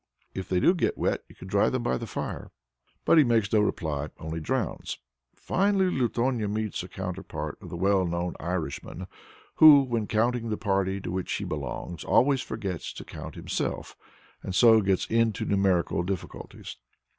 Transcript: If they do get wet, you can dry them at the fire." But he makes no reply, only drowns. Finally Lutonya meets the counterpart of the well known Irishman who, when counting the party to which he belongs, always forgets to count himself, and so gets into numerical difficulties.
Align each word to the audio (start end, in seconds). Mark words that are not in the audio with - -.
If 0.33 0.49
they 0.49 0.59
do 0.59 0.73
get 0.73 0.97
wet, 0.97 1.21
you 1.27 1.35
can 1.35 1.47
dry 1.47 1.69
them 1.69 1.85
at 1.85 1.99
the 1.99 2.07
fire." 2.07 2.49
But 3.05 3.19
he 3.19 3.23
makes 3.23 3.53
no 3.53 3.59
reply, 3.61 4.07
only 4.17 4.39
drowns. 4.39 4.97
Finally 5.35 5.91
Lutonya 5.91 6.49
meets 6.51 6.81
the 6.81 6.87
counterpart 6.87 7.59
of 7.61 7.69
the 7.69 7.77
well 7.77 8.03
known 8.07 8.33
Irishman 8.39 9.05
who, 9.57 9.83
when 9.83 10.07
counting 10.07 10.49
the 10.49 10.57
party 10.57 10.99
to 11.01 11.11
which 11.11 11.31
he 11.33 11.43
belongs, 11.43 12.03
always 12.03 12.41
forgets 12.41 12.93
to 12.93 13.05
count 13.05 13.35
himself, 13.35 13.95
and 14.41 14.55
so 14.55 14.81
gets 14.81 15.05
into 15.05 15.45
numerical 15.45 16.01
difficulties. 16.01 16.77